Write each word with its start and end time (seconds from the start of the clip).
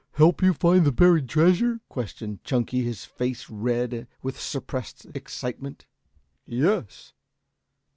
"Help 0.13 0.41
help 0.41 0.41
you 0.41 0.53
find 0.55 0.83
the 0.83 0.91
buried 0.91 1.29
treasure?" 1.29 1.79
questioned 1.87 2.43
Chunky, 2.43 2.81
his 2.81 3.05
face 3.05 3.51
red 3.51 4.07
with 4.23 4.39
suppressed 4.41 5.05
excitement. 5.13 5.85
"Yes." 6.47 7.13